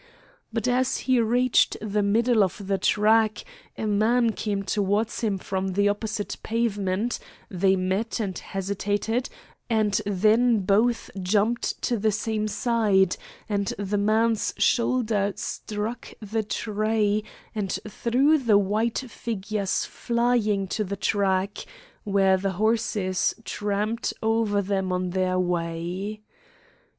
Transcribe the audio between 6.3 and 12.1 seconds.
pavement; they met and hesitated, and then both jumped to